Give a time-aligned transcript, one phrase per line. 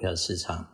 [0.00, 0.66] 股票市场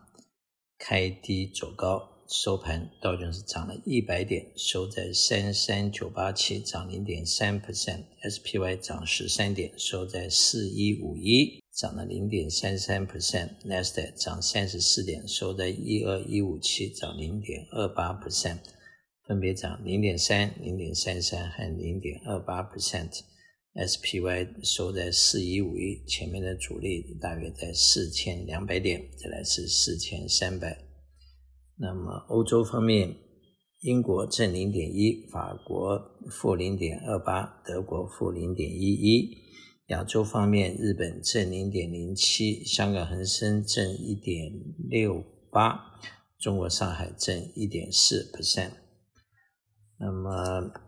[0.79, 18.61] 开低走高，收盘道琼斯涨了一百点，收在三三九八七，涨零点三 percent；SPY 涨十三点，收在四一五一，涨了零点三三 percent n e s t 涨三十四点，收在一二一五七，涨零点二八 percent，
[19.27, 23.23] 分别涨零点三、零点三三和零点二八 percent。
[23.77, 30.83] SPY 收在四一五一，前面的阻力大约在四千两百点，再来是四千三百。
[31.77, 33.15] 那么欧洲方面，
[33.83, 36.01] 英国正零点一，法国
[36.31, 39.37] 负零点二八，德国负零点一一。
[39.89, 44.51] 亚洲方面，日本正零点零七，香港恒生正一点
[44.89, 45.23] 六
[45.53, 45.79] 八，
[46.39, 48.71] 中国上海正一点四 percent。
[49.99, 50.86] 那么。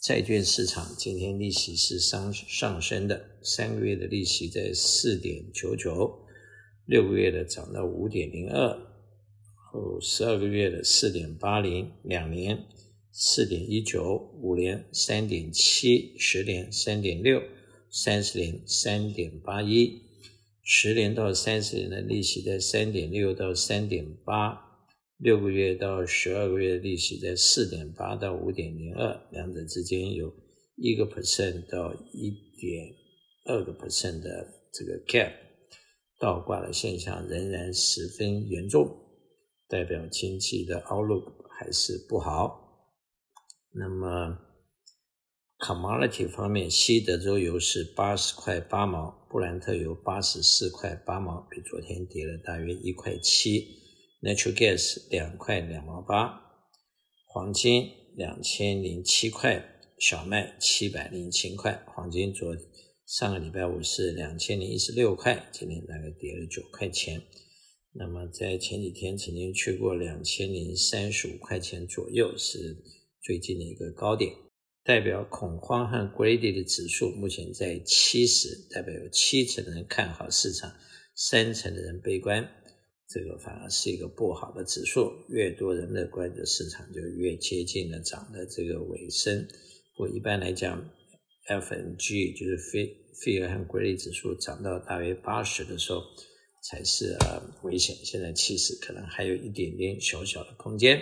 [0.00, 6.24] 债券市场今天利息是上上升的，三个月的利息在四点九九，
[6.86, 8.78] 六个月的涨到五点零二，
[9.56, 12.64] 后十二个月的四点八零，两年
[13.10, 17.42] 四点一九，五年三点七，十年三点六，
[17.90, 20.00] 三十年三点八一，
[20.62, 24.67] 十年到三十年的利息在三点六到三点八。
[25.18, 30.32] 六个月到十二个月的利息在四点八到五点零二，两者之间有
[30.76, 32.94] 一个 percent 到一点
[33.46, 35.32] 二个 percent 的这个 gap，
[36.20, 38.96] 倒挂的现象仍然十分严重，
[39.66, 42.86] 代表经济的 outlook 还是不好。
[43.72, 44.38] 那么
[45.58, 53.87] commodity 方面，西德州油是八十块八毛，布兰特油八十四块八毛，比昨天跌了大约一块七。
[54.20, 56.40] Natural gas 两块两毛八，
[57.24, 59.64] 黄金两千零七块，
[59.96, 61.84] 小麦七百零七块。
[61.86, 62.52] 黄金昨
[63.06, 67.22] 上个礼拜五是两千零一十六块，今天大概跌了九块钱。
[67.92, 72.76] 那么在前几天曾经去过两千零三十五块钱左右，是
[73.22, 74.34] 最近的一个高点。
[74.82, 80.74] 代表恐慌和 greedy 的指数目前在七十，代表有七成的人看好市场，
[81.14, 82.50] 三成的人悲观。
[83.08, 89.48] 这个反而是一个不好的指数，越多人乐观的市场就越接近了涨的这个尾声。
[89.96, 90.78] 我一般来讲
[91.48, 96.02] ，FNG 就是 Fear 和 Greed 指数涨到大约八十的时候
[96.62, 97.96] 才是呃危险。
[98.04, 101.00] 现在七十可能还有一点点小小的空间。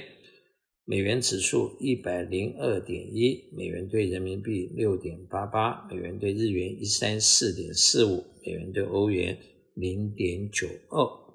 [0.85, 9.37] 美元指数一百零二点一，美元兑人民币六点八八，美元兑日元一三四点四五，美元兑欧元
[9.75, 11.26] 零点九二。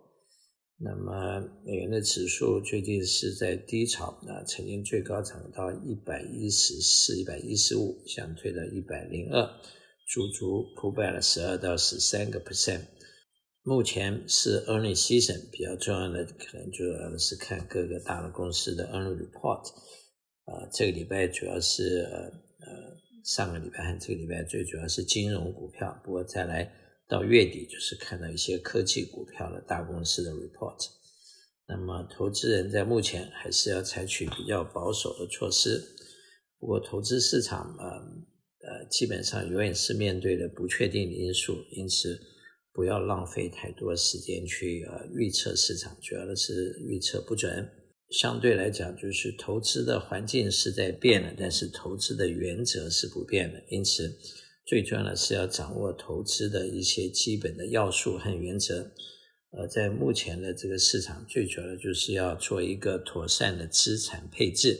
[0.84, 9.46] 那么美元的指数最近是在低潮，那曾经最高涨到一百一十四、一百一十五，想退到一百零二，
[10.12, 12.81] 足足铺败了十二到十三个 percent。
[13.62, 19.68] 目前是 earnings season，比较重要的可能主要是看各个大的公司的 earnings report。
[20.46, 26.81] 啊，这个礼拜主要是呃呃上个礼拜和这个礼拜最主要是金融股票，不过再来。
[27.11, 30.77] 到月底就是看到一些科技股票的大公司的 report，
[31.67, 35.83] 那么投资人在目前还是要采取比较保守的措施。
[36.57, 37.85] 不过投资市场呃
[38.66, 42.17] 呃基本上永远是面对的不确定的因素，因此
[42.72, 47.69] 不要浪费太多时间去呃预测市场，主要的是预测不准。
[48.11, 54.17] 相对来讲，就是投资的环境是在变的，但是投资的原则是不变的，因此。
[54.72, 58.90] 最重要的是要掌握投资的一些基本的要素和原则，
[59.52, 64.80] 呃，在目前的这个市场，最主要的就是要做一个妥善的资产配置。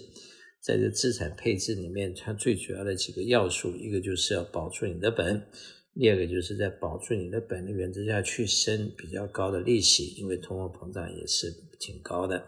[0.62, 5.46] 在这资产配置里面，它最主要的几个要素，一个就是要保住你的本，
[5.96, 12.42] 第二个就是在保住你的本的原则下去生比较高的利息，因为通货膨胀也是挺高的。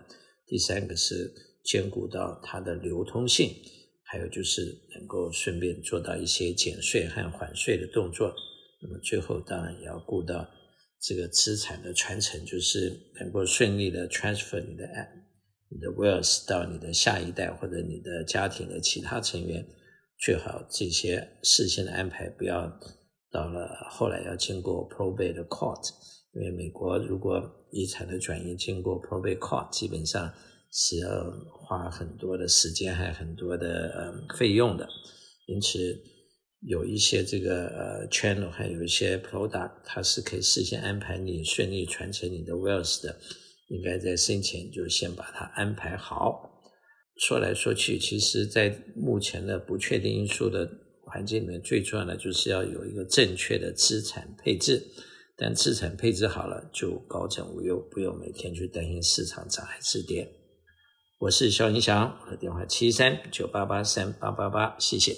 [0.47, 1.29] 第三个是
[1.65, 3.49] 兼顾到它的流通性。
[4.05, 4.77] 还有就是
[5.13, 8.33] 能够顺便做到一些减税和缓税的动作，
[8.81, 10.49] 那么最后当然也要顾到
[10.99, 14.89] 这个资产的传承，就是能够顺利的 transfer 你的
[15.69, 19.63] 你的 wealth 到你的下一代或者你的家庭的其他成员，
[20.17, 22.67] 最好这些事先的安排不要
[23.31, 25.91] 到了后来要经过 probate court，
[26.33, 27.39] 因为美国如果
[27.69, 30.33] 遗产的转移经过 probate court，基本上。
[30.73, 34.87] 是要花很多的时间，还很多的呃费用的，
[35.45, 35.77] 因此
[36.61, 43.15] 有一些这个呃 channel，还有一些 product，它是可以事先安排你顺利传承你的 wealth 的，
[43.67, 46.49] 应该在生前就先把它安排好。
[47.17, 50.67] 说来说去，其实在目前的不确定因素的
[51.05, 54.83] 环境里面，最重要的就是要有一个正确的资产配置。
[55.35, 60.27] 但资产配置好了，就高枕无忧，不用每天去担心市场涨还是跌。
[61.23, 65.15] 我是肖云翔我的电话七三九八八三八八八谢谢。